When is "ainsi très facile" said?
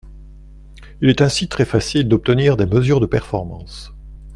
1.21-2.07